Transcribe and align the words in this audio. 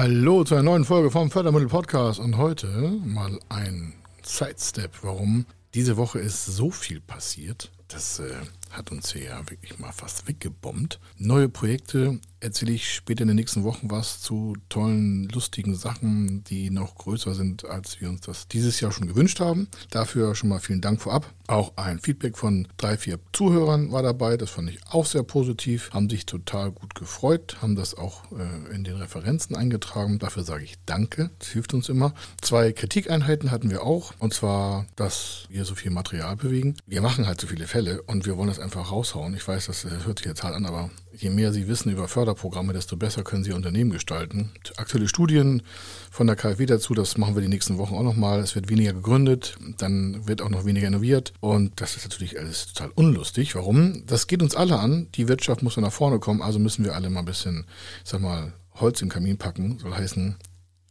Hallo 0.00 0.44
zu 0.44 0.54
einer 0.54 0.62
neuen 0.62 0.84
Folge 0.84 1.10
vom 1.10 1.28
Fördermittel 1.28 1.66
Podcast 1.66 2.20
und 2.20 2.36
heute 2.36 2.68
mal 3.04 3.40
ein 3.48 3.94
Sidestep, 4.22 4.92
warum 5.02 5.44
diese 5.74 5.96
Woche 5.96 6.20
ist 6.20 6.46
so 6.46 6.70
viel 6.70 7.00
passiert. 7.00 7.72
Das 7.88 8.20
äh, 8.20 8.30
hat 8.70 8.90
uns 8.90 9.12
hier 9.12 9.24
ja 9.24 9.50
wirklich 9.50 9.78
mal 9.78 9.92
fast 9.92 10.28
weggebombt. 10.28 11.00
Neue 11.16 11.48
Projekte 11.48 12.20
erzähle 12.40 12.72
ich 12.72 12.94
später 12.94 13.22
in 13.22 13.28
den 13.28 13.36
nächsten 13.36 13.64
Wochen 13.64 13.90
was 13.90 14.20
zu 14.20 14.56
tollen, 14.68 15.28
lustigen 15.28 15.74
Sachen, 15.74 16.44
die 16.44 16.70
noch 16.70 16.94
größer 16.94 17.34
sind, 17.34 17.64
als 17.64 18.00
wir 18.00 18.08
uns 18.08 18.20
das 18.20 18.48
dieses 18.48 18.80
Jahr 18.80 18.92
schon 18.92 19.08
gewünscht 19.08 19.40
haben. 19.40 19.68
Dafür 19.90 20.34
schon 20.34 20.48
mal 20.48 20.60
vielen 20.60 20.80
Dank 20.80 21.00
vorab. 21.00 21.32
Auch 21.46 21.72
ein 21.76 21.98
Feedback 21.98 22.36
von 22.36 22.68
drei, 22.76 22.96
vier 22.96 23.18
Zuhörern 23.32 23.90
war 23.90 24.02
dabei. 24.02 24.36
Das 24.36 24.50
fand 24.50 24.70
ich 24.70 24.78
auch 24.90 25.06
sehr 25.06 25.22
positiv. 25.22 25.90
Haben 25.92 26.10
sich 26.10 26.26
total 26.26 26.70
gut 26.70 26.94
gefreut, 26.94 27.56
haben 27.62 27.74
das 27.74 27.94
auch 27.94 28.24
äh, 28.32 28.74
in 28.74 28.84
den 28.84 28.96
Referenzen 28.96 29.56
eingetragen. 29.56 30.18
Dafür 30.18 30.44
sage 30.44 30.64
ich 30.64 30.76
Danke. 30.86 31.30
Das 31.38 31.48
hilft 31.48 31.74
uns 31.74 31.88
immer. 31.88 32.14
Zwei 32.40 32.72
Kritikeinheiten 32.72 33.50
hatten 33.50 33.70
wir 33.70 33.82
auch. 33.82 34.12
Und 34.18 34.34
zwar, 34.34 34.86
dass 34.96 35.46
wir 35.48 35.64
so 35.64 35.74
viel 35.74 35.90
Material 35.90 36.36
bewegen. 36.36 36.76
Wir 36.86 37.00
machen 37.00 37.26
halt 37.26 37.40
so 37.40 37.46
viele 37.46 37.66
Fälle 37.66 38.02
und 38.02 38.26
wir 38.26 38.36
wollen 38.36 38.48
das 38.48 38.57
einfach 38.60 38.90
raushauen. 38.90 39.34
Ich 39.34 39.46
weiß, 39.46 39.66
das 39.66 39.84
hört 39.84 40.18
sich 40.18 40.26
jetzt 40.26 40.42
hart 40.42 40.54
an, 40.54 40.66
aber 40.66 40.90
je 41.12 41.30
mehr 41.30 41.52
Sie 41.52 41.68
wissen 41.68 41.90
über 41.90 42.08
Förderprogramme, 42.08 42.72
desto 42.72 42.96
besser 42.96 43.22
können 43.22 43.44
Sie 43.44 43.52
Unternehmen 43.52 43.90
gestalten. 43.90 44.50
Aktuelle 44.76 45.08
Studien 45.08 45.62
von 46.10 46.26
der 46.26 46.36
KfW 46.36 46.66
dazu, 46.66 46.94
das 46.94 47.18
machen 47.18 47.34
wir 47.34 47.42
die 47.42 47.48
nächsten 47.48 47.78
Wochen 47.78 47.94
auch 47.94 48.02
nochmal. 48.02 48.40
Es 48.40 48.54
wird 48.54 48.68
weniger 48.68 48.92
gegründet, 48.92 49.56
dann 49.78 50.26
wird 50.26 50.42
auch 50.42 50.50
noch 50.50 50.64
weniger 50.64 50.88
innoviert 50.88 51.32
und 51.40 51.80
das 51.80 51.96
ist 51.96 52.04
natürlich 52.04 52.38
alles 52.38 52.72
total 52.72 52.90
unlustig. 52.94 53.54
Warum? 53.54 54.04
Das 54.06 54.26
geht 54.26 54.42
uns 54.42 54.54
alle 54.56 54.78
an. 54.78 55.08
Die 55.14 55.28
Wirtschaft 55.28 55.62
muss 55.62 55.76
nach 55.76 55.92
vorne 55.92 56.18
kommen, 56.18 56.42
also 56.42 56.58
müssen 56.58 56.84
wir 56.84 56.94
alle 56.94 57.10
mal 57.10 57.20
ein 57.20 57.26
bisschen, 57.26 57.66
ich 58.04 58.10
sag 58.10 58.20
mal, 58.20 58.52
Holz 58.74 59.02
im 59.02 59.08
Kamin 59.08 59.38
packen. 59.38 59.78
Soll 59.78 59.94
heißen, 59.94 60.36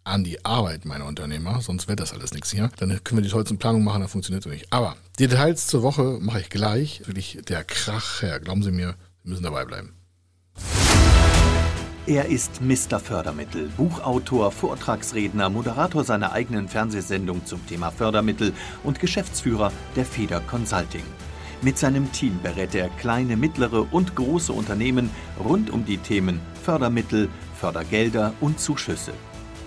an 0.08 0.24
die 0.24 0.44
Arbeit 0.46 0.86
meiner 0.86 1.06
Unternehmer, 1.06 1.62
sonst 1.62 1.88
wird 1.88 2.00
das 2.00 2.14
alles 2.14 2.34
nichts 2.34 2.52
hier. 2.52 2.70
Dann 2.78 3.04
können 3.04 3.20
wir 3.20 3.24
die 3.24 3.30
tollsten 3.30 3.58
Planungen 3.58 3.86
machen, 3.86 4.02
dann 4.02 4.10
funktioniert 4.10 4.46
es 4.46 4.52
nicht. 4.52 4.68
Aber 4.72 4.96
die 5.20 5.28
Details 5.28 5.68
zur 5.68 5.84
Woche 5.84 6.18
mache 6.22 6.40
ich 6.42 6.50
gleich. 6.50 7.02
Wirklich 7.06 7.40
der 7.48 7.64
Krach 7.64 8.22
her, 8.22 8.40
glauben 8.40 8.64
Sie 8.64 8.72
mir, 8.72 8.96
Sie 9.24 9.30
müssen 9.30 9.44
dabei 9.44 9.66
bleiben. 9.66 9.94
Er 12.08 12.28
ist 12.28 12.62
Mr. 12.62 13.02
Fördermittel, 13.02 13.70
Buchautor, 13.76 14.50
Vortragsredner, 14.54 15.50
Moderator 15.50 16.06
seiner 16.06 16.32
eigenen 16.32 16.70
Fernsehsendung 16.70 17.46
zum 17.46 17.68
Thema 17.68 17.92
Fördermittel 17.92 18.54
und 18.86 19.02
Geschäftsführer 19.02 19.74
der 19.98 20.06
Feder 20.06 20.40
Consulting. 20.40 21.04
Mit 21.62 21.78
seinem 21.78 22.10
Team 22.14 22.40
berät 22.42 22.76
er 22.76 22.88
kleine, 22.88 23.36
mittlere 23.36 23.88
und 23.92 24.16
große 24.16 24.54
Unternehmen 24.54 25.10
rund 25.44 25.70
um 25.70 25.86
die 25.86 25.98
Themen 25.98 26.40
Fördermittel, 26.64 27.28
Fördergelder 27.60 28.34
und 28.40 28.60
Zuschüsse. 28.60 29.12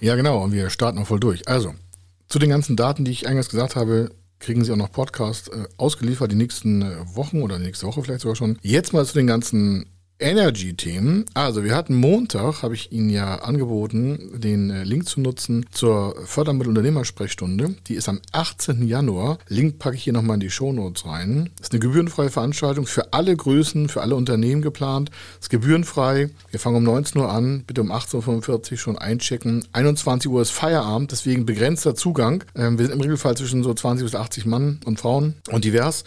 Ja, 0.00 0.14
genau, 0.14 0.44
und 0.44 0.52
wir 0.52 0.70
starten 0.70 0.98
auch 0.98 1.06
voll 1.06 1.20
durch. 1.20 1.48
Also, 1.48 1.74
zu 2.28 2.38
den 2.38 2.50
ganzen 2.50 2.76
Daten, 2.76 3.04
die 3.04 3.12
ich 3.12 3.26
eingangs 3.26 3.48
gesagt 3.48 3.76
habe, 3.76 4.10
kriegen 4.38 4.64
Sie 4.64 4.72
auch 4.72 4.76
noch 4.76 4.92
Podcast 4.92 5.50
äh, 5.52 5.64
ausgeliefert 5.78 6.30
die 6.30 6.36
nächsten 6.36 6.82
äh, 6.82 6.96
Wochen 7.14 7.42
oder 7.42 7.58
nächste 7.58 7.86
Woche 7.86 8.02
vielleicht 8.02 8.20
sogar 8.20 8.36
schon. 8.36 8.58
Jetzt 8.62 8.92
mal 8.92 9.06
zu 9.06 9.14
den 9.14 9.26
ganzen 9.26 9.86
Energy-Themen. 10.18 11.26
Also 11.34 11.64
wir 11.64 11.74
hatten 11.74 11.94
Montag, 11.94 12.62
habe 12.62 12.74
ich 12.74 12.92
Ihnen 12.92 13.10
ja 13.10 13.36
angeboten, 13.36 14.40
den 14.40 14.70
äh, 14.70 14.84
Link 14.84 15.08
zu 15.08 15.20
nutzen 15.20 15.66
zur 15.70 16.16
Fördermittelunternehmersprechstunde. 16.24 17.74
Die 17.86 17.94
ist 17.94 18.08
am 18.08 18.20
18. 18.32 18.86
Januar. 18.86 19.38
Link 19.48 19.78
packe 19.78 19.96
ich 19.96 20.04
hier 20.04 20.12
nochmal 20.12 20.34
in 20.34 20.40
die 20.40 20.50
Shownotes 20.50 21.06
rein. 21.06 21.50
Ist 21.60 21.72
eine 21.72 21.80
gebührenfreie 21.80 22.30
Veranstaltung 22.30 22.86
für 22.86 23.12
alle 23.12 23.36
Größen, 23.36 23.88
für 23.88 24.00
alle 24.00 24.16
Unternehmen 24.16 24.62
geplant. 24.62 25.10
Ist 25.40 25.50
gebührenfrei. 25.50 26.30
Wir 26.50 26.60
fangen 26.60 26.76
um 26.76 26.84
19 26.84 27.20
Uhr 27.20 27.30
an, 27.30 27.64
bitte 27.66 27.82
um 27.82 27.92
18.45 27.92 28.72
Uhr 28.72 28.78
schon 28.78 28.98
einchecken. 28.98 29.64
21 29.72 30.30
Uhr 30.30 30.40
ist 30.40 30.50
Feierabend, 30.50 31.12
deswegen 31.12 31.44
begrenzter 31.44 31.94
Zugang. 31.94 32.44
Ähm, 32.54 32.78
wir 32.78 32.86
sind 32.86 32.94
im 32.94 33.00
Regelfall 33.00 33.36
zwischen 33.36 33.62
so 33.62 33.74
20 33.74 34.06
bis 34.06 34.14
80 34.14 34.46
Mann 34.46 34.80
und 34.86 34.98
Frauen 34.98 35.34
und 35.50 35.64
divers. 35.64 36.04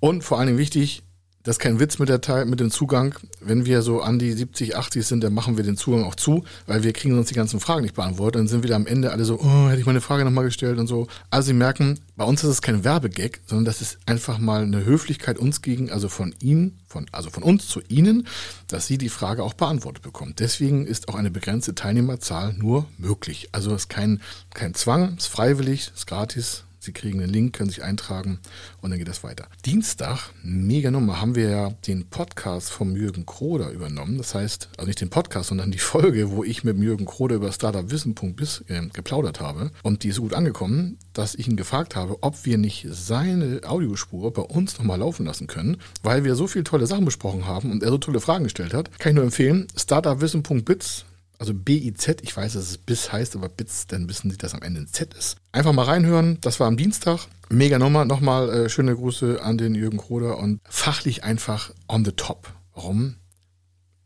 Und 0.00 0.24
vor 0.24 0.38
allen 0.38 0.48
Dingen 0.48 0.58
wichtig, 0.58 1.04
das 1.44 1.56
ist 1.56 1.58
kein 1.58 1.80
Witz 1.80 1.98
mit 1.98 2.08
der 2.08 2.20
Teil, 2.20 2.44
mit 2.44 2.60
dem 2.60 2.70
Zugang. 2.70 3.14
Wenn 3.40 3.66
wir 3.66 3.82
so 3.82 4.00
an 4.00 4.18
die 4.18 4.32
70, 4.32 4.76
80 4.76 5.04
sind, 5.04 5.24
dann 5.24 5.34
machen 5.34 5.56
wir 5.56 5.64
den 5.64 5.76
Zugang 5.76 6.04
auch 6.04 6.14
zu, 6.14 6.44
weil 6.66 6.84
wir 6.84 6.92
kriegen 6.92 7.14
sonst 7.14 7.30
die 7.30 7.34
ganzen 7.34 7.58
Fragen 7.58 7.82
nicht 7.82 7.96
beantwortet. 7.96 8.38
Dann 8.38 8.48
sind 8.48 8.62
wir 8.62 8.70
da 8.70 8.76
am 8.76 8.86
Ende 8.86 9.10
alle 9.10 9.24
so, 9.24 9.40
oh, 9.40 9.68
hätte 9.68 9.80
ich 9.80 9.86
meine 9.86 10.00
Frage 10.00 10.24
nochmal 10.24 10.44
gestellt 10.44 10.78
und 10.78 10.86
so. 10.86 11.08
Also 11.30 11.48
Sie 11.48 11.52
merken, 11.52 11.98
bei 12.16 12.24
uns 12.24 12.44
ist 12.44 12.50
es 12.50 12.62
kein 12.62 12.84
Werbegag, 12.84 13.40
sondern 13.46 13.64
das 13.64 13.80
ist 13.80 13.98
einfach 14.06 14.38
mal 14.38 14.62
eine 14.62 14.84
Höflichkeit 14.84 15.38
uns 15.38 15.62
gegen, 15.62 15.90
also 15.90 16.08
von 16.08 16.32
Ihnen, 16.40 16.78
von, 16.86 17.06
also 17.10 17.30
von 17.30 17.42
uns 17.42 17.66
zu 17.66 17.80
Ihnen, 17.88 18.28
dass 18.68 18.86
Sie 18.86 18.98
die 18.98 19.08
Frage 19.08 19.42
auch 19.42 19.54
beantwortet 19.54 20.02
bekommen. 20.02 20.34
Deswegen 20.38 20.86
ist 20.86 21.08
auch 21.08 21.16
eine 21.16 21.32
begrenzte 21.32 21.74
Teilnehmerzahl 21.74 22.52
nur 22.52 22.86
möglich. 22.98 23.48
Also 23.50 23.74
es 23.74 23.82
ist 23.82 23.88
kein, 23.88 24.20
kein 24.54 24.74
Zwang, 24.74 25.14
es 25.16 25.24
ist 25.24 25.32
freiwillig, 25.32 25.88
es 25.88 26.00
ist 26.00 26.06
gratis, 26.06 26.64
Sie 26.82 26.90
kriegen 26.90 27.20
den 27.20 27.30
Link, 27.30 27.52
können 27.52 27.70
sich 27.70 27.84
eintragen 27.84 28.40
und 28.80 28.90
dann 28.90 28.98
geht 28.98 29.06
das 29.06 29.22
weiter. 29.22 29.46
Dienstag, 29.64 30.30
mega 30.42 30.90
Nummer, 30.90 31.20
haben 31.20 31.36
wir 31.36 31.48
ja 31.48 31.70
den 31.86 32.06
Podcast 32.06 32.70
vom 32.70 32.96
Jürgen 32.96 33.24
Kroder 33.24 33.70
übernommen. 33.70 34.18
Das 34.18 34.34
heißt, 34.34 34.68
also 34.76 34.88
nicht 34.88 35.00
den 35.00 35.08
Podcast, 35.08 35.50
sondern 35.50 35.70
die 35.70 35.78
Folge, 35.78 36.32
wo 36.32 36.42
ich 36.42 36.64
mit 36.64 36.76
Jürgen 36.78 37.04
Kroder 37.04 37.36
über 37.36 37.52
Startupwissen.biz 37.52 38.64
äh, 38.66 38.88
geplaudert 38.92 39.40
habe. 39.40 39.70
Und 39.84 40.02
die 40.02 40.08
ist 40.08 40.16
so 40.16 40.22
gut 40.22 40.34
angekommen, 40.34 40.98
dass 41.12 41.36
ich 41.36 41.46
ihn 41.46 41.56
gefragt 41.56 41.94
habe, 41.94 42.16
ob 42.20 42.44
wir 42.46 42.58
nicht 42.58 42.88
seine 42.90 43.60
Audiospur 43.64 44.32
bei 44.32 44.42
uns 44.42 44.76
nochmal 44.76 44.98
laufen 44.98 45.24
lassen 45.24 45.46
können, 45.46 45.76
weil 46.02 46.24
wir 46.24 46.34
so 46.34 46.48
viele 46.48 46.64
tolle 46.64 46.88
Sachen 46.88 47.04
besprochen 47.04 47.46
haben 47.46 47.70
und 47.70 47.84
er 47.84 47.90
so 47.90 47.98
tolle 47.98 48.20
Fragen 48.20 48.42
gestellt 48.42 48.74
hat. 48.74 48.98
Kann 48.98 49.10
ich 49.10 49.16
nur 49.16 49.24
empfehlen, 49.24 49.68
startupwissen.biz 49.76 51.04
also 51.42 51.54
BIZ, 51.54 52.18
ich 52.22 52.36
weiß, 52.36 52.52
dass 52.52 52.70
es 52.70 52.78
BIS 52.78 53.10
heißt, 53.10 53.34
aber 53.34 53.48
BITS, 53.48 53.88
dann 53.88 54.08
wissen 54.08 54.30
Sie, 54.30 54.36
dass 54.36 54.54
am 54.54 54.62
Ende 54.62 54.82
ein 54.82 54.86
Z 54.86 55.12
ist. 55.14 55.38
Einfach 55.50 55.72
mal 55.72 55.86
reinhören, 55.86 56.38
das 56.40 56.60
war 56.60 56.68
am 56.68 56.76
Dienstag. 56.76 57.26
Mega 57.48 57.80
Nummer, 57.80 58.04
nochmal 58.04 58.48
äh, 58.48 58.68
schöne 58.68 58.94
Grüße 58.94 59.42
an 59.42 59.58
den 59.58 59.74
Jürgen 59.74 59.98
Kroder 59.98 60.38
und 60.38 60.60
fachlich 60.62 61.24
einfach 61.24 61.72
on 61.88 62.04
the 62.04 62.12
top. 62.12 62.52
Warum? 62.74 63.16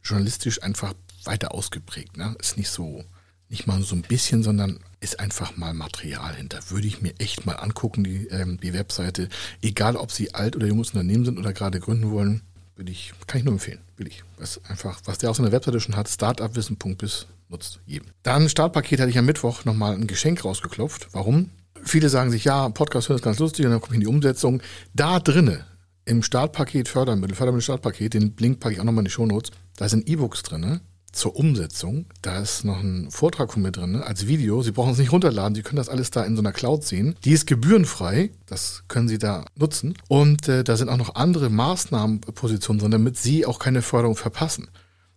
Journalistisch 0.03 0.63
einfach 0.63 0.95
weiter 1.25 1.55
ausgeprägt, 1.55 2.17
ne? 2.17 2.35
Ist 2.41 2.57
nicht 2.57 2.71
so, 2.71 3.05
nicht 3.51 3.67
mal 3.67 3.83
so 3.83 3.97
ein 3.97 4.01
bisschen, 4.01 4.43
sondern 4.43 4.81
ist 5.01 5.21
einfach 5.21 5.59
mal 5.59 5.75
Material 5.75 6.35
hinter. 6.37 6.61
Würde 6.71 6.87
ich 6.87 7.03
mir 7.03 7.13
echt 7.19 7.45
mal 7.45 7.57
angucken, 7.57 8.03
die, 8.03 8.29
ähm, 8.29 8.59
die 8.63 8.73
Webseite. 8.73 9.29
Egal, 9.61 9.97
ob 9.97 10.11
Sie 10.11 10.33
alt 10.33 10.57
oder 10.57 10.69
junges 10.69 10.93
Unternehmen 10.93 11.27
sind 11.27 11.39
oder 11.39 11.53
gerade 11.53 11.81
gründen 11.81 12.13
wollen, 12.13 12.41
will 12.77 12.89
ich, 12.89 13.13
kann 13.27 13.39
ich 13.39 13.45
nur 13.45 13.55
empfehlen, 13.55 13.81
will 13.97 14.07
ich. 14.07 14.23
Was 14.39 14.61
einfach, 14.69 15.01
was 15.05 15.19
der 15.19 15.31
auf 15.31 15.37
seiner 15.37 15.53
Webseite 15.53 15.81
schon 15.81 15.97
hat, 15.97 16.09
startupwissen.bis 16.09 17.27
nutzt 17.49 17.81
jedem. 17.87 18.09
Dann 18.23 18.49
Startpaket 18.49 19.01
hatte 19.01 19.11
ich 19.11 19.19
am 19.19 19.27
Mittwoch 19.27 19.65
nochmal 19.65 19.95
ein 19.95 20.07
Geschenk 20.07 20.45
rausgeklopft. 20.45 21.09
Warum? 21.13 21.51
Viele 21.83 22.09
sagen 22.09 22.31
sich, 22.31 22.45
ja, 22.45 22.69
Podcast 22.69 23.09
hören 23.09 23.17
ist 23.17 23.25
ganz 23.25 23.39
lustig 23.39 23.65
und 23.65 23.73
dann 23.73 23.81
komme 23.81 23.95
ich 23.95 23.97
in 23.97 24.01
die 24.01 24.15
Umsetzung. 24.15 24.63
Da 24.95 25.21
drinne, 25.21 25.65
im 26.05 26.23
Startpaket 26.23 26.89
Fördermittel, 26.89 27.37
Fördermittel 27.37 27.63
Startpaket, 27.63 28.15
den 28.15 28.35
Link 28.39 28.61
packe 28.61 28.75
ich 28.75 28.81
auch 28.81 28.85
nochmal 28.85 29.03
in 29.03 29.07
die 29.07 29.11
Shownotes, 29.11 29.51
da 29.77 29.89
sind 29.89 30.09
E-Books 30.09 30.43
drinne 30.43 30.81
zur 31.17 31.37
Umsetzung. 31.37 32.07
Da 32.23 32.41
ist 32.41 32.65
noch 32.65 32.81
ein 32.81 33.11
Vortrag 33.11 33.53
von 33.53 33.63
mir 33.63 33.73
drin, 33.73 33.93
ne, 33.93 34.07
als 34.07 34.27
Video. 34.27 34.63
Sie 34.63 34.73
brauchen 34.73 34.93
es 34.93 34.99
nicht 34.99 35.13
runterladen, 35.13 35.55
Sie 35.55 35.63
können 35.63 35.77
das 35.77 35.89
alles 35.89 36.11
da 36.11 36.25
in 36.25 36.37
so 36.37 36.43
einer 36.43 36.53
Cloud 36.53 36.85
sehen. 36.85 37.17
Die 37.25 37.33
ist 37.33 37.47
gebührenfrei, 37.47 38.31
das 38.47 38.85
können 38.89 39.09
Sie 39.09 39.19
da 39.19 39.45
nutzen. 39.55 39.95
Und 40.09 40.49
äh, 40.49 40.63
da 40.63 40.77
sind 40.77 40.89
auch 40.89 40.97
noch 40.97 41.15
andere 41.15 41.51
Maßnahmenpositionen 41.51 42.81
drin, 42.81 42.91
damit 42.91 43.17
Sie 43.17 43.47
auch 43.47 43.59
keine 43.59 43.83
Förderung 43.83 44.17
verpassen. 44.17 44.69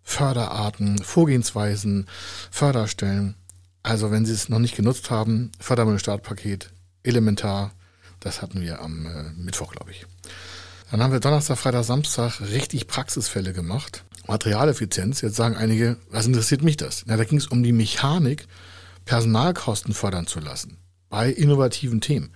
Förderarten, 0.01 0.98
Vorgehensweisen, 1.00 2.07
Förderstellen. 2.50 3.36
Also 3.84 4.12
wenn 4.12 4.25
Sie 4.25 4.34
es 4.34 4.50
noch 4.50 4.60
nicht 4.60 4.75
genutzt 4.75 5.12
haben, 5.12 5.52
Fördermittel 5.60 6.00
Startpaket, 6.00 6.72
elementar. 7.04 7.72
Das 8.19 8.42
hatten 8.42 8.62
wir 8.62 8.81
am 8.81 9.06
äh, 9.06 9.31
Mittwoch, 9.38 9.72
glaube 9.72 9.92
ich. 9.92 10.06
Dann 10.92 11.04
haben 11.04 11.13
wir 11.13 11.19
Donnerstag, 11.19 11.57
Freitag, 11.57 11.84
Samstag 11.84 12.42
richtig 12.42 12.88
Praxisfälle 12.88 13.54
gemacht. 13.54 14.04
Materialeffizienz. 14.30 15.22
Jetzt 15.22 15.36
sagen 15.36 15.56
einige, 15.56 15.98
was 16.10 16.26
interessiert 16.26 16.64
mich 16.64 16.78
das? 16.78 17.04
Na, 17.06 17.18
da 17.18 17.24
ging 17.24 17.38
es 17.38 17.48
um 17.48 17.64
die 17.64 17.72
Mechanik, 17.72 18.48
Personalkosten 19.06 19.94
fördern 19.94 20.28
zu 20.28 20.40
lassen 20.40 20.78
bei 21.10 21.30
innovativen 21.30 22.02
Themen. 22.02 22.31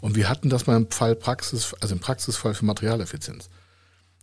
Und 0.00 0.16
wir 0.16 0.28
hatten 0.28 0.50
das 0.50 0.66
mal 0.66 0.76
im 0.76 0.90
Fall 0.90 1.14
Praxis, 1.14 1.74
also 1.80 1.94
im 1.94 2.00
Praxisfall 2.00 2.54
für 2.54 2.64
Materialeffizienz. 2.64 3.48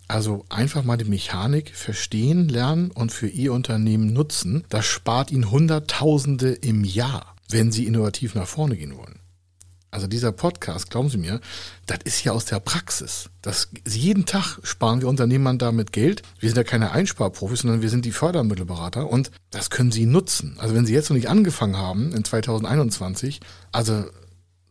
Also 0.07 0.45
einfach 0.49 0.83
mal 0.83 0.97
die 0.97 1.05
Mechanik 1.05 1.75
verstehen, 1.75 2.49
lernen 2.49 2.91
und 2.91 3.11
für 3.11 3.27
Ihr 3.27 3.53
Unternehmen 3.53 4.11
nutzen. 4.11 4.65
Das 4.69 4.85
spart 4.85 5.31
Ihnen 5.31 5.49
Hunderttausende 5.49 6.51
im 6.51 6.83
Jahr, 6.83 7.35
wenn 7.49 7.71
Sie 7.71 7.85
innovativ 7.85 8.35
nach 8.35 8.47
vorne 8.47 8.75
gehen 8.75 8.97
wollen. 8.97 9.22
Also 9.93 10.07
dieser 10.07 10.31
Podcast, 10.31 10.89
glauben 10.89 11.09
Sie 11.09 11.17
mir, 11.17 11.39
das 11.85 11.99
ist 12.03 12.23
ja 12.23 12.31
aus 12.31 12.45
der 12.45 12.59
Praxis. 12.59 13.29
Das, 13.43 13.69
jeden 13.87 14.25
Tag 14.25 14.57
sparen 14.63 15.01
wir 15.01 15.07
Unternehmern 15.07 15.59
damit 15.59 15.91
Geld. 15.91 16.23
Wir 16.39 16.49
sind 16.49 16.57
ja 16.57 16.63
keine 16.63 16.91
Einsparprofis, 16.91 17.59
sondern 17.59 17.83
wir 17.83 17.89
sind 17.89 18.03
die 18.03 18.11
Fördermittelberater 18.11 19.07
und 19.07 19.29
das 19.51 19.69
können 19.69 19.91
Sie 19.91 20.07
nutzen. 20.07 20.57
Also 20.57 20.73
wenn 20.73 20.87
Sie 20.87 20.93
jetzt 20.93 21.11
noch 21.11 21.15
nicht 21.15 21.29
angefangen 21.29 21.77
haben 21.77 22.11
in 22.11 22.23
2021, 22.23 23.39
also 23.71 24.05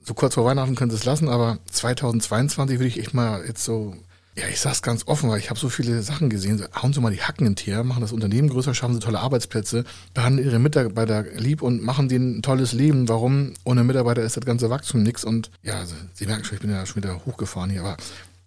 so 0.04 0.14
kurz 0.14 0.34
vor 0.34 0.44
Weihnachten 0.44 0.74
können 0.74 0.90
Sie 0.90 0.96
es 0.96 1.04
lassen, 1.04 1.28
aber 1.28 1.58
2022 1.70 2.80
würde 2.80 2.88
ich 2.88 2.98
echt 2.98 3.14
mal 3.14 3.44
jetzt 3.46 3.62
so 3.62 3.94
ja, 4.36 4.48
ich 4.48 4.60
sag's 4.60 4.80
ganz 4.80 5.06
offen, 5.06 5.28
weil 5.28 5.38
ich 5.38 5.50
habe 5.50 5.60
so 5.60 5.68
viele 5.68 6.02
Sachen 6.02 6.30
gesehen. 6.30 6.64
Hauen 6.80 6.92
Sie 6.92 7.00
mal 7.00 7.12
die 7.12 7.20
Hacken 7.20 7.46
in 7.46 7.56
Tier, 7.56 7.84
machen 7.84 8.00
das 8.00 8.12
Unternehmen 8.12 8.48
größer, 8.48 8.74
schaffen 8.74 8.94
Sie 8.94 9.00
tolle 9.00 9.20
Arbeitsplätze, 9.20 9.84
behandeln 10.14 10.48
Ihre 10.48 10.58
Mitarbeiter 10.58 11.24
lieb 11.36 11.60
und 11.60 11.82
machen 11.82 12.08
denen 12.08 12.38
ein 12.38 12.42
tolles 12.42 12.72
Leben. 12.72 13.08
Warum? 13.08 13.52
Ohne 13.64 13.84
Mitarbeiter 13.84 14.22
ist 14.22 14.36
das 14.36 14.44
ganze 14.44 14.70
Wachstum 14.70 15.02
nix. 15.02 15.22
Und 15.24 15.50
ja, 15.62 15.80
also, 15.80 15.94
Sie 16.14 16.26
merken 16.26 16.44
schon, 16.44 16.56
ich 16.56 16.62
bin 16.62 16.70
ja 16.70 16.86
schon 16.86 17.02
wieder 17.02 17.26
hochgefahren 17.26 17.68
hier, 17.68 17.80
aber 17.80 17.98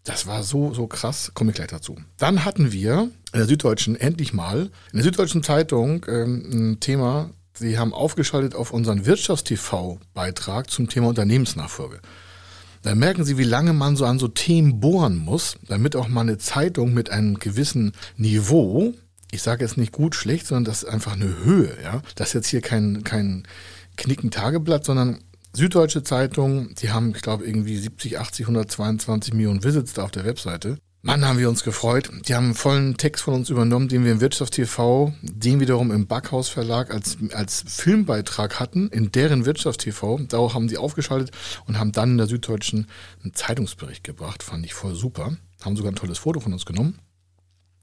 das 0.03 0.25
war 0.25 0.43
so, 0.43 0.73
so 0.73 0.87
krass, 0.87 1.31
komme 1.33 1.51
ich 1.51 1.55
gleich 1.55 1.67
dazu. 1.67 1.97
Dann 2.17 2.45
hatten 2.45 2.71
wir 2.71 3.09
in 3.33 3.39
der 3.39 3.45
Süddeutschen 3.45 3.95
endlich 3.95 4.33
mal, 4.33 4.69
in 4.91 4.97
der 4.97 5.03
Süddeutschen 5.03 5.43
Zeitung 5.43 6.05
ähm, 6.07 6.71
ein 6.71 6.79
Thema, 6.79 7.29
Sie 7.57 7.79
haben 7.79 7.93
aufgeschaltet 7.93 8.53
auf 8.53 8.71
unseren 8.71 9.05
Wirtschaftstv-Beitrag 9.05 10.69
zum 10.69 10.89
Thema 10.89 11.07
Unternehmensnachfolge. 11.07 12.01
Da 12.85 12.93
merken 12.93 13.25
Sie, 13.25 13.39
wie 13.39 13.43
lange 13.43 13.73
man 13.73 13.95
so 13.95 14.05
an 14.05 14.19
so 14.19 14.27
Themen 14.27 14.79
bohren 14.79 15.17
muss, 15.17 15.57
damit 15.67 15.95
auch 15.95 16.07
mal 16.07 16.21
eine 16.21 16.37
Zeitung 16.37 16.93
mit 16.93 17.09
einem 17.09 17.39
gewissen 17.39 17.93
Niveau, 18.15 18.93
ich 19.31 19.41
sage 19.41 19.65
jetzt 19.65 19.75
nicht 19.75 19.91
gut, 19.91 20.13
schlecht, 20.13 20.45
sondern 20.45 20.65
das 20.65 20.83
ist 20.83 20.89
einfach 20.89 21.13
eine 21.13 21.43
Höhe, 21.43 21.75
ja. 21.81 22.03
Das 22.13 22.27
ist 22.27 22.33
jetzt 22.35 22.47
hier 22.49 22.61
kein, 22.61 23.03
kein 23.03 23.47
Knicken-Tageblatt, 23.97 24.85
sondern 24.85 25.17
Süddeutsche 25.51 26.03
Zeitung, 26.03 26.75
die 26.75 26.91
haben, 26.91 27.15
ich 27.15 27.23
glaube, 27.23 27.47
irgendwie 27.47 27.75
70, 27.75 28.19
80, 28.19 28.45
122 28.45 29.33
Millionen 29.33 29.63
Visits 29.63 29.93
da 29.93 30.03
auf 30.03 30.11
der 30.11 30.25
Webseite. 30.25 30.77
Mann, 31.05 31.23
haben 31.23 31.37
wir 31.37 31.49
uns 31.49 31.63
gefreut. 31.63 32.09
Die 32.27 32.33
haben 32.33 32.45
einen 32.45 32.55
vollen 32.55 32.97
Text 32.97 33.25
von 33.25 33.35
uns 33.35 33.51
übernommen, 33.51 33.87
den 33.87 34.03
wir 34.03 34.11
im 34.11 34.21
Wirtschaftstv, 34.21 35.11
den 35.21 35.59
wiederum 35.59 35.91
im 35.91 36.07
Backhaus 36.07 36.49
Verlag 36.49 36.91
als, 36.91 37.17
als 37.31 37.63
Filmbeitrag 37.67 38.59
hatten, 38.59 38.89
in 38.89 39.11
deren 39.11 39.45
Wirtschaftstv. 39.45 40.25
Darauf 40.27 40.55
haben 40.55 40.67
sie 40.67 40.79
aufgeschaltet 40.79 41.29
und 41.67 41.77
haben 41.77 41.91
dann 41.91 42.13
in 42.13 42.17
der 42.17 42.25
Süddeutschen 42.25 42.87
einen 43.23 43.35
Zeitungsbericht 43.35 44.03
gebracht. 44.03 44.41
Fand 44.41 44.65
ich 44.65 44.73
voll 44.73 44.95
super. 44.95 45.37
Haben 45.63 45.75
sogar 45.75 45.91
ein 45.91 45.95
tolles 45.95 46.17
Foto 46.17 46.39
von 46.39 46.53
uns 46.53 46.65
genommen. 46.65 46.97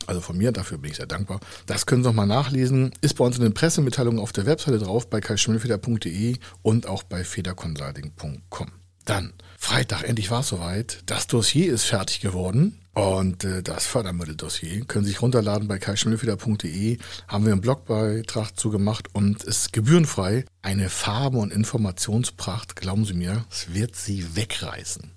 Also 0.07 0.21
von 0.21 0.37
mir, 0.37 0.51
dafür 0.51 0.79
bin 0.79 0.91
ich 0.91 0.97
sehr 0.97 1.07
dankbar. 1.07 1.39
Das 1.67 1.87
können 1.87 2.03
Sie 2.03 2.09
noch 2.09 2.17
mal 2.17 2.27
nachlesen. 2.27 2.91
Ist 3.03 3.19
bei 3.19 3.25
uns 3.25 3.37
in 3.37 3.45
den 3.45 3.55
Pressemitteilungen 3.55 4.19
auf 4.19 4.33
der 4.33 4.47
Webseite 4.47 4.81
drauf, 4.81 5.09
bei 5.09 5.21
kaischimmelfeder.de 5.21 6.39
und 6.63 6.89
auch 6.89 7.05
bei 7.05 7.23
federconsulting.com. 7.23 8.82
Dann, 9.05 9.33
Freitag, 9.59 10.05
endlich 10.05 10.31
war 10.31 10.41
es 10.41 10.49
soweit. 10.49 11.03
Das 11.07 11.27
Dossier 11.27 11.73
ist 11.73 11.85
fertig 11.85 12.21
geworden. 12.21 12.79
Und 12.95 13.45
äh, 13.45 13.63
das 13.63 13.87
Fördermitteldossier 13.87 14.85
können 14.85 15.05
Sie 15.05 15.13
sich 15.13 15.23
runterladen 15.23 15.67
bei 15.67 15.79
kaischmüllfeder.de. 15.79 16.99
Haben 17.27 17.45
wir 17.47 17.53
einen 17.53 17.63
Blogbeitrag 17.63 18.59
zu 18.59 18.71
gemacht 18.71 19.09
und 19.15 19.43
ist 19.45 19.73
gebührenfrei. 19.73 20.45
Eine 20.61 20.91
Farbe- 20.91 21.39
und 21.39 21.53
Informationspracht, 21.53 22.77
glauben 22.77 23.07
Sie 23.07 23.15
mir, 23.15 23.47
es 23.51 23.73
wird 23.73 23.97
Sie 23.97 24.37
wegreißen. 24.37 25.11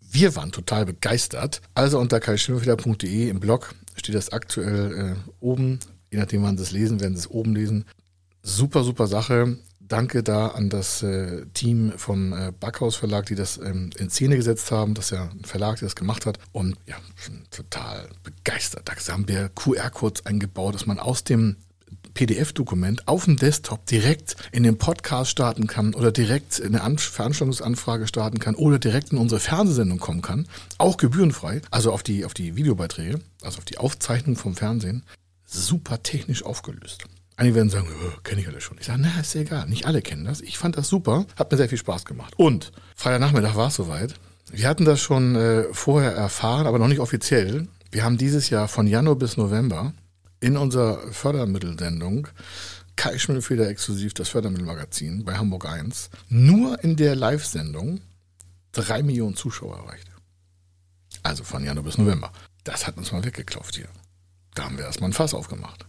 Wir 0.00 0.36
waren 0.36 0.52
total 0.52 0.84
begeistert. 0.84 1.62
Also 1.74 1.98
unter 1.98 2.20
kaischmüllfeder.de 2.20 3.30
im 3.30 3.40
Blog 3.40 3.74
steht 3.96 4.14
das 4.14 4.30
aktuell 4.30 5.16
äh, 5.16 5.30
oben. 5.40 5.80
Je 6.10 6.18
nachdem, 6.18 6.42
wann 6.42 6.58
Sie 6.58 6.62
es 6.62 6.72
lesen, 6.72 7.00
werden 7.00 7.14
Sie 7.14 7.20
es 7.20 7.30
oben 7.30 7.54
lesen. 7.54 7.86
Super, 8.42 8.84
super 8.84 9.06
Sache. 9.06 9.58
Danke 9.88 10.22
da 10.22 10.48
an 10.48 10.68
das 10.68 11.02
äh, 11.02 11.46
Team 11.54 11.92
vom 11.96 12.32
äh, 12.32 12.52
Backhaus 12.58 12.96
Verlag, 12.96 13.26
die 13.26 13.34
das 13.34 13.58
ähm, 13.58 13.90
in 13.98 14.10
Szene 14.10 14.36
gesetzt 14.36 14.70
haben. 14.72 14.94
Das 14.94 15.06
ist 15.06 15.10
ja 15.12 15.28
ein 15.30 15.44
Verlag, 15.44 15.78
der 15.78 15.86
das 15.86 15.96
gemacht 15.96 16.26
hat. 16.26 16.38
Und 16.52 16.76
ja, 16.86 16.96
total 17.50 18.08
begeistert. 18.22 18.88
Da 18.88 19.12
haben 19.12 19.28
wir 19.28 19.48
QR-Codes 19.50 20.26
eingebaut, 20.26 20.74
dass 20.74 20.86
man 20.86 20.98
aus 20.98 21.24
dem 21.24 21.56
PDF-Dokument 22.14 23.06
auf 23.06 23.26
dem 23.26 23.36
Desktop 23.36 23.84
direkt 23.86 24.36
in 24.50 24.62
den 24.62 24.78
Podcast 24.78 25.30
starten 25.30 25.66
kann 25.66 25.94
oder 25.94 26.10
direkt 26.10 26.60
eine 26.62 26.80
An 26.80 26.98
Veranstaltungsanfrage 26.98 28.06
starten 28.06 28.38
kann 28.38 28.54
oder 28.54 28.78
direkt 28.78 29.12
in 29.12 29.18
unsere 29.18 29.40
Fernsehsendung 29.40 29.98
kommen 29.98 30.22
kann. 30.22 30.48
Auch 30.78 30.96
gebührenfrei. 30.96 31.60
Also 31.70 31.92
auf 31.92 32.02
die, 32.02 32.24
auf 32.24 32.32
die 32.32 32.56
Videobeiträge, 32.56 33.20
also 33.42 33.58
auf 33.58 33.64
die 33.66 33.78
Aufzeichnung 33.78 34.36
vom 34.36 34.56
Fernsehen. 34.56 35.04
Super 35.44 36.02
technisch 36.02 36.42
aufgelöst. 36.42 37.04
Einige 37.36 37.54
werden 37.54 37.68
sagen, 37.68 37.88
oh, 37.90 38.20
kenne 38.22 38.40
ich 38.40 38.48
alle 38.48 38.60
schon. 38.60 38.78
Ich 38.78 38.86
sage, 38.86 39.00
na, 39.02 39.20
ist 39.20 39.34
ja 39.34 39.42
egal. 39.42 39.68
Nicht 39.68 39.86
alle 39.86 40.00
kennen 40.00 40.24
das. 40.24 40.40
Ich 40.40 40.56
fand 40.56 40.76
das 40.78 40.88
super. 40.88 41.26
Hat 41.36 41.50
mir 41.50 41.58
sehr 41.58 41.68
viel 41.68 41.78
Spaß 41.78 42.06
gemacht. 42.06 42.34
Und 42.36 42.72
Freitagnachmittag 42.94 43.56
war 43.56 43.68
es 43.68 43.74
soweit. 43.74 44.14
Wir 44.50 44.68
hatten 44.68 44.86
das 44.86 45.00
schon 45.00 45.36
äh, 45.36 45.64
vorher 45.72 46.12
erfahren, 46.12 46.66
aber 46.66 46.78
noch 46.78 46.88
nicht 46.88 47.00
offiziell. 47.00 47.68
Wir 47.90 48.04
haben 48.04 48.16
dieses 48.16 48.48
Jahr 48.48 48.68
von 48.68 48.86
Januar 48.86 49.16
bis 49.16 49.36
November 49.36 49.92
in 50.40 50.56
unserer 50.56 50.98
Fördermittelsendung 51.12 52.28
Kai 52.96 53.18
Schmidtfeder 53.18 53.68
exklusiv 53.68 54.14
das 54.14 54.30
Fördermittelmagazin 54.30 55.24
bei 55.24 55.36
Hamburg 55.36 55.66
1 55.66 56.08
nur 56.30 56.82
in 56.82 56.96
der 56.96 57.14
Live-Sendung 57.14 58.00
drei 58.72 59.02
Millionen 59.02 59.36
Zuschauer 59.36 59.76
erreicht. 59.76 60.10
Also 61.22 61.44
von 61.44 61.62
Januar 61.62 61.84
bis 61.84 61.98
November. 61.98 62.32
Das 62.64 62.86
hat 62.86 62.96
uns 62.96 63.12
mal 63.12 63.24
weggeklopft 63.24 63.76
hier. 63.76 63.88
Da 64.54 64.64
haben 64.64 64.78
wir 64.78 64.86
erstmal 64.86 65.10
ein 65.10 65.14
Fass 65.14 65.34
aufgemacht. 65.34 65.84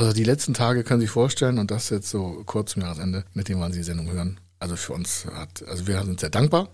Also 0.00 0.14
die 0.14 0.24
letzten 0.24 0.54
Tage 0.54 0.82
können 0.82 1.00
Sie 1.00 1.04
sich 1.04 1.12
vorstellen, 1.12 1.58
und 1.58 1.70
das 1.70 1.90
jetzt 1.90 2.08
so 2.08 2.42
kurz 2.46 2.70
zum 2.72 2.80
Jahresende, 2.80 3.26
mit 3.34 3.48
dem 3.48 3.60
wann 3.60 3.70
Sie 3.70 3.80
die 3.80 3.84
Sendung 3.84 4.10
hören. 4.10 4.40
Also 4.58 4.74
für 4.74 4.94
uns 4.94 5.26
hat, 5.26 5.62
also 5.68 5.86
wir 5.86 6.02
sind 6.02 6.20
sehr 6.20 6.30
dankbar. 6.30 6.70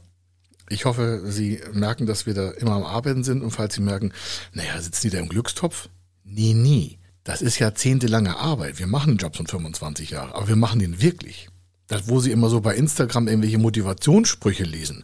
Ich 0.69 0.85
hoffe, 0.85 1.23
Sie 1.25 1.61
merken, 1.73 2.07
dass 2.07 2.27
wir 2.27 2.35
da 2.35 2.53
immer 2.53 2.75
am 2.75 2.85
Arbeiten 2.85 3.25
sind 3.25 3.43
und 3.43 3.51
falls 3.51 3.75
Sie 3.75 3.81
merken, 3.81 4.13
naja, 4.53 4.81
sitzen 4.81 5.09
die 5.09 5.11
da 5.11 5.19
im 5.19 5.29
Glückstopf? 5.29 5.89
Nee, 6.23 6.55
nie. 6.55 7.01
Das 7.25 7.43
ist 7.43 7.59
jahrzehntelange 7.59 8.37
Arbeit. 8.37 8.79
Wir 8.79 8.87
machen 8.87 9.15
den 9.15 9.19
Job 9.19 9.35
schon 9.35 9.49
25 9.49 10.11
Jahre, 10.11 10.33
aber 10.37 10.47
wir 10.47 10.55
machen 10.55 10.79
den 10.79 11.03
wirklich. 11.03 11.49
Das, 11.89 12.07
wo 12.07 12.21
Sie 12.21 12.31
immer 12.31 12.49
so 12.49 12.61
bei 12.61 12.77
Instagram 12.77 13.27
irgendwelche 13.27 13.59
Motivationssprüche 13.59 14.63
lesen, 14.63 15.03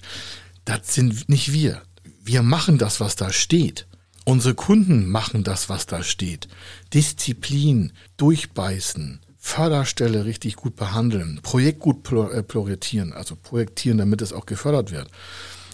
das 0.65 0.95
sind 0.95 1.29
nicht 1.29 1.53
wir. 1.53 1.83
Wir 2.23 2.43
machen 2.43 2.79
das, 2.79 3.01
was 3.01 3.17
da 3.17 3.33
steht. 3.33 3.89
Unsere 4.25 4.55
Kunden 4.55 5.09
machen 5.09 5.43
das, 5.43 5.69
was 5.69 5.87
da 5.87 6.03
steht. 6.03 6.49
Disziplin, 6.95 7.93
durchbeißen, 8.19 9.21
Förderstelle 9.37 10.25
richtig 10.25 10.55
gut 10.55 10.77
behandeln, 10.77 11.41
Projekt 11.43 11.81
gut 11.81 12.11
äh, 12.13 12.45
prioritieren, 12.45 13.13
also 13.13 13.35
projektieren, 13.35 13.99
damit 13.99 14.23
es 14.23 14.33
auch 14.33 14.47
gefördert 14.47 14.93
wird. 14.93 15.09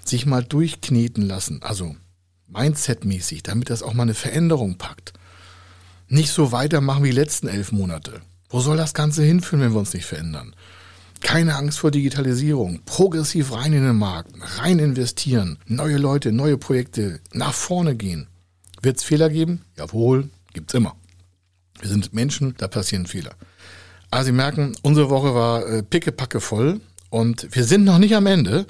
Sich 0.02 0.24
mal 0.24 0.42
durchkneten 0.42 1.22
lassen, 1.22 1.62
also 1.62 1.94
Mindset-mäßig, 2.50 3.42
damit 3.42 3.68
das 3.68 3.82
auch 3.82 3.92
mal 3.92 4.04
eine 4.04 4.14
Veränderung 4.14 4.78
packt. 4.78 5.12
Nicht 6.08 6.30
so 6.30 6.50
weitermachen 6.50 7.04
wie 7.04 7.10
die 7.10 7.16
letzten 7.16 7.48
elf 7.48 7.70
Monate. 7.72 8.22
Wo 8.48 8.60
soll 8.60 8.78
das 8.78 8.94
Ganze 8.94 9.22
hinführen, 9.22 9.60
wenn 9.60 9.72
wir 9.72 9.80
uns 9.80 9.92
nicht 9.92 10.06
verändern? 10.06 10.56
Keine 11.20 11.56
Angst 11.56 11.80
vor 11.80 11.90
Digitalisierung. 11.90 12.80
Progressiv 12.86 13.52
rein 13.52 13.74
in 13.74 13.84
den 13.84 13.96
Markt, 13.96 14.32
rein 14.58 14.78
investieren, 14.78 15.58
neue 15.66 15.98
Leute, 15.98 16.32
neue 16.32 16.56
Projekte, 16.56 17.20
nach 17.32 17.52
vorne 17.52 17.94
gehen. 17.94 18.28
Wird 18.82 18.98
es 18.98 19.04
Fehler 19.04 19.28
geben? 19.28 19.62
Jawohl, 19.76 20.30
gibt's 20.52 20.74
immer. 20.74 20.96
Wir 21.80 21.88
sind 21.88 22.12
Menschen, 22.12 22.54
da 22.58 22.68
passieren 22.68 23.06
Fehler. 23.06 23.32
Also 24.10 24.26
Sie 24.26 24.32
merken, 24.32 24.76
unsere 24.82 25.10
Woche 25.10 25.34
war 25.34 25.66
äh, 25.66 25.82
pickepacke 25.82 26.40
voll 26.40 26.80
und 27.10 27.48
wir 27.54 27.64
sind 27.64 27.84
noch 27.84 27.98
nicht 27.98 28.14
am 28.14 28.26
Ende. 28.26 28.66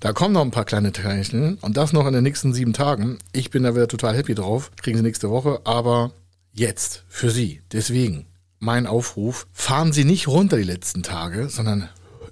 Da 0.00 0.12
kommen 0.12 0.34
noch 0.34 0.42
ein 0.42 0.52
paar 0.52 0.64
kleine 0.64 0.92
Teilchen 0.92 1.58
und 1.60 1.76
das 1.76 1.92
noch 1.92 2.06
in 2.06 2.12
den 2.12 2.22
nächsten 2.22 2.54
sieben 2.54 2.72
Tagen. 2.72 3.18
Ich 3.32 3.50
bin 3.50 3.64
da 3.64 3.74
wieder 3.74 3.88
total 3.88 4.16
happy 4.16 4.34
drauf. 4.34 4.70
Kriegen 4.76 4.96
Sie 4.96 5.02
nächste 5.02 5.30
Woche, 5.30 5.60
aber 5.64 6.12
jetzt 6.52 7.04
für 7.08 7.30
Sie. 7.30 7.62
Deswegen 7.72 8.26
mein 8.60 8.86
Aufruf, 8.86 9.46
fahren 9.52 9.92
Sie 9.92 10.04
nicht 10.04 10.28
runter 10.28 10.56
die 10.56 10.62
letzten 10.62 11.02
Tage, 11.02 11.48
sondern 11.48 11.88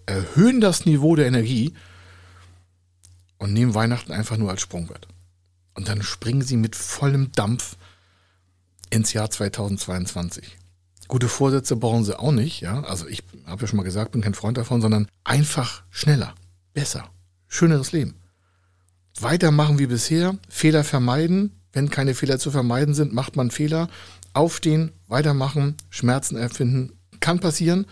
erhöhen 0.06 0.60
das 0.60 0.86
Niveau 0.86 1.16
der 1.16 1.26
Energie 1.26 1.74
und 3.38 3.52
nehmen 3.52 3.74
Weihnachten 3.74 4.12
einfach 4.12 4.36
nur 4.36 4.50
als 4.50 4.60
Sprungbrett. 4.60 5.06
Und 5.76 5.88
dann 5.88 6.02
springen 6.02 6.42
sie 6.42 6.56
mit 6.56 6.74
vollem 6.74 7.32
Dampf 7.32 7.76
ins 8.90 9.12
Jahr 9.12 9.30
2022. 9.30 10.56
Gute 11.08 11.28
Vorsätze 11.28 11.76
brauchen 11.76 12.04
sie 12.04 12.18
auch 12.18 12.32
nicht, 12.32 12.60
ja. 12.60 12.82
Also 12.82 13.06
ich 13.06 13.22
habe 13.46 13.62
ja 13.62 13.68
schon 13.68 13.76
mal 13.76 13.82
gesagt, 13.84 14.12
bin 14.12 14.22
kein 14.22 14.34
Freund 14.34 14.56
davon, 14.58 14.80
sondern 14.80 15.08
einfach 15.22 15.84
schneller, 15.90 16.34
besser, 16.72 17.08
schöneres 17.46 17.92
Leben. 17.92 18.14
Weitermachen 19.20 19.78
wie 19.78 19.86
bisher, 19.86 20.36
Fehler 20.48 20.84
vermeiden. 20.84 21.52
Wenn 21.72 21.90
keine 21.90 22.14
Fehler 22.14 22.38
zu 22.38 22.50
vermeiden 22.50 22.94
sind, 22.94 23.12
macht 23.12 23.36
man 23.36 23.50
Fehler. 23.50 23.88
Aufstehen, 24.32 24.92
weitermachen, 25.08 25.76
Schmerzen 25.90 26.36
erfinden, 26.36 26.92
kann 27.20 27.38
passieren. 27.38 27.86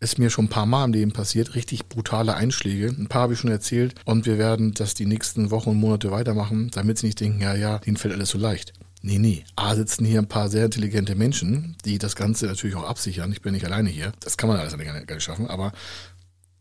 Ist 0.00 0.18
mir 0.18 0.30
schon 0.30 0.46
ein 0.46 0.50
paar 0.50 0.66
Mal 0.66 0.84
im 0.84 0.92
Leben 0.92 1.12
passiert, 1.12 1.54
richtig 1.54 1.88
brutale 1.88 2.34
Einschläge. 2.34 2.88
Ein 2.88 3.08
paar 3.08 3.22
habe 3.22 3.32
ich 3.32 3.40
schon 3.40 3.50
erzählt 3.50 3.94
und 4.04 4.26
wir 4.26 4.38
werden 4.38 4.74
das 4.74 4.94
die 4.94 5.06
nächsten 5.06 5.50
Wochen 5.50 5.70
und 5.70 5.76
Monate 5.76 6.10
weitermachen, 6.10 6.70
damit 6.72 6.98
sie 6.98 7.06
nicht 7.06 7.20
denken, 7.20 7.40
ja, 7.40 7.54
ja, 7.54 7.78
denen 7.78 7.96
fällt 7.96 8.14
alles 8.14 8.30
so 8.30 8.38
leicht. 8.38 8.72
Nee, 9.02 9.18
nee. 9.18 9.44
A 9.54 9.74
sitzen 9.74 10.04
hier 10.04 10.18
ein 10.18 10.28
paar 10.28 10.48
sehr 10.48 10.64
intelligente 10.64 11.14
Menschen, 11.14 11.76
die 11.84 11.98
das 11.98 12.16
Ganze 12.16 12.46
natürlich 12.46 12.76
auch 12.76 12.88
absichern. 12.88 13.30
Ich 13.32 13.40
bin 13.40 13.52
nicht 13.52 13.64
alleine 13.64 13.88
hier. 13.88 14.12
Das 14.20 14.36
kann 14.36 14.48
man 14.48 14.58
alles 14.58 14.76
gar 14.76 15.00
nicht 15.00 15.22
schaffen, 15.22 15.46
aber 15.46 15.72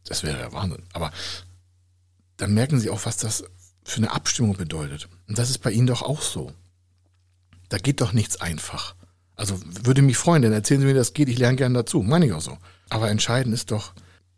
das 0.06 0.24
wäre 0.24 0.38
der 0.38 0.54
Wahnsinn. 0.54 0.84
Aber 0.94 1.12
dann 2.38 2.54
merken 2.54 2.80
sie 2.80 2.90
auch, 2.90 3.06
was 3.06 3.18
das 3.18 3.46
für 3.84 3.98
eine 3.98 4.12
Abstimmung 4.12 4.56
bedeutet. 4.56 5.10
Und 5.28 5.38
das 5.38 5.50
ist 5.50 5.60
bei 5.60 5.72
Ihnen 5.72 5.88
doch 5.88 6.02
auch 6.02 6.22
so. 6.22 6.52
Da 7.70 7.78
geht 7.78 8.02
doch 8.02 8.14
nichts 8.14 8.40
einfach. 8.40 8.96
Also 9.36 9.60
würde 9.84 10.02
mich 10.02 10.18
freuen, 10.18 10.42
denn 10.42 10.54
erzählen 10.54 10.82
Sie 10.82 10.88
mir, 10.88 10.94
das 10.94 11.14
geht. 11.14 11.30
Ich 11.30 11.38
lerne 11.38 11.58
gerne 11.58 11.76
dazu. 11.76 12.02
Meine 12.02 12.26
ich 12.26 12.34
auch 12.34 12.42
so. 12.42 12.58
Aber 12.90 13.10
entscheidend 13.10 13.54
ist 13.54 13.72
doch, 13.72 13.94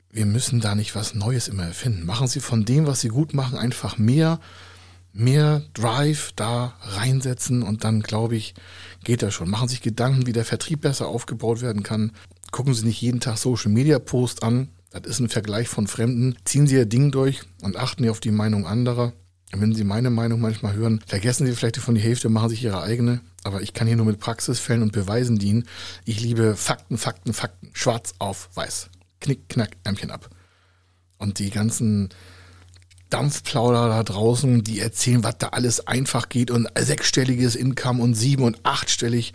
wir 0.10 0.26
müssen 0.26 0.60
da 0.60 0.74
nicht 0.74 0.96
was 0.96 1.14
Neues 1.14 1.48
immer 1.48 1.66
erfinden. 1.66 2.06
Machen 2.06 2.28
Sie 2.28 2.40
von 2.40 2.66
dem, 2.66 2.88
was 2.88 3.02
Sie 3.02 3.10
gut 3.10 3.34
machen, 3.34 3.58
einfach 3.58 3.98
mehr, 3.98 4.40
mehr 5.14 5.62
Drive 5.74 6.32
da 6.36 6.74
reinsetzen 6.82 7.62
und 7.62 7.84
dann, 7.84 8.02
glaube 8.02 8.36
ich, 8.36 8.56
geht 9.04 9.22
das 9.22 9.34
schon. 9.34 9.50
Machen 9.50 9.68
Sie 9.68 9.76
sich 9.76 9.82
Gedanken, 9.82 10.26
wie 10.26 10.34
der 10.34 10.46
Vertrieb 10.46 10.82
besser 10.82 11.08
aufgebaut 11.08 11.62
werden 11.62 11.84
kann. 11.84 12.12
Gucken 12.52 12.74
Sie 12.74 12.86
nicht 12.86 13.02
jeden 13.02 13.20
Tag 13.20 13.38
Social 13.38 13.72
Media 13.72 14.00
Post 14.00 14.42
an. 14.42 14.70
Das 14.92 15.06
ist 15.06 15.20
ein 15.20 15.30
Vergleich 15.30 15.68
von 15.68 15.86
Fremden. 15.86 16.38
Ziehen 16.46 16.66
Sie 16.66 16.76
Ihr 16.76 16.86
Ding 16.86 17.12
durch 17.12 17.42
und 17.62 17.76
achten 17.76 18.04
Sie 18.04 18.10
auf 18.10 18.20
die 18.20 18.32
Meinung 18.32 18.66
anderer. 18.66 19.14
Wenn 19.52 19.74
Sie 19.74 19.84
meine 19.84 20.10
Meinung 20.10 20.42
manchmal 20.42 20.74
hören, 20.74 21.02
vergessen 21.06 21.46
Sie 21.46 21.54
vielleicht 21.54 21.78
von 21.78 21.96
die 21.96 22.02
Hälfte, 22.02 22.30
machen 22.30 22.50
sich 22.50 22.64
Ihre 22.64 22.82
eigene. 22.82 23.22
Aber 23.48 23.62
ich 23.62 23.74
kann 23.74 23.88
hier 23.88 23.96
nur 23.96 24.06
mit 24.06 24.20
Praxisfällen 24.20 24.84
und 24.84 24.92
Beweisen 24.92 25.40
dienen. 25.40 25.64
Ich 26.04 26.20
liebe 26.20 26.58
Fakten, 26.58 26.98
Fakten, 26.98 27.34
Fakten. 27.34 27.70
Schwarz 27.72 28.14
auf 28.20 28.50
weiß. 28.56 28.90
Knick, 29.22 29.48
knack, 29.48 29.70
Ärmchen 29.86 30.12
ab. 30.12 30.30
Und 31.18 31.40
die 31.40 31.50
ganzen 31.50 32.10
Dampfplauder 33.10 33.88
da 33.88 34.04
draußen, 34.04 34.66
die 34.66 34.82
erzählen, 34.82 35.24
was 35.24 35.38
da 35.38 35.48
alles 35.48 35.88
einfach 35.88 36.28
geht 36.28 36.52
und 36.52 36.68
sechsstelliges 36.78 37.56
Income 37.56 38.04
und 38.04 38.16
sieben- 38.16 38.44
und 38.44 38.60
achtstellig, 38.64 39.34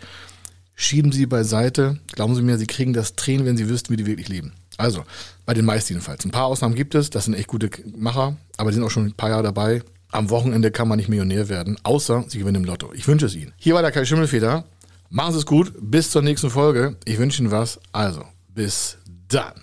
schieben 0.75 1.11
Sie 1.11 1.25
beiseite. 1.25 1.99
Glauben 2.11 2.35
Sie 2.35 2.43
mir, 2.43 2.59
Sie 2.59 2.67
kriegen 2.67 2.93
das 2.93 3.15
Tränen, 3.15 3.47
wenn 3.47 3.57
Sie 3.57 3.67
wüssten, 3.67 3.91
wie 3.91 3.97
die 3.97 4.05
wirklich 4.05 4.29
leben. 4.29 4.53
Also, 4.77 5.03
bei 5.47 5.55
den 5.55 5.65
meisten 5.65 5.93
jedenfalls. 5.93 6.23
Ein 6.23 6.31
paar 6.31 6.45
Ausnahmen 6.45 6.75
gibt 6.75 6.93
es, 6.93 7.09
das 7.09 7.25
sind 7.25 7.33
echt 7.33 7.47
gute 7.47 7.71
Macher, 7.95 8.37
aber 8.57 8.69
die 8.69 8.75
sind 8.75 8.83
auch 8.83 8.91
schon 8.91 9.07
ein 9.07 9.13
paar 9.13 9.29
Jahre 9.29 9.43
dabei. 9.43 9.81
Am 10.13 10.29
Wochenende 10.29 10.69
kann 10.69 10.87
man 10.87 10.97
nicht 10.97 11.09
Millionär 11.09 11.49
werden, 11.49 11.75
außer 11.81 12.25
sie 12.27 12.37
gewinnen 12.37 12.57
im 12.57 12.65
Lotto. 12.65 12.93
Ich 12.93 13.07
wünsche 13.07 13.25
es 13.25 13.35
Ihnen. 13.35 13.51
Hier 13.57 13.73
war 13.73 13.81
der 13.81 13.91
Kai 13.91 14.05
Schimmelfeder. 14.05 14.63
Machen 15.09 15.33
Sie 15.33 15.39
es 15.39 15.45
gut. 15.47 15.73
Bis 15.79 16.11
zur 16.11 16.21
nächsten 16.21 16.51
Folge. 16.51 16.97
Ich 17.05 17.17
wünsche 17.17 17.41
Ihnen 17.41 17.49
was. 17.49 17.79
Also, 17.91 18.23
bis 18.47 18.99
dann. 19.27 19.62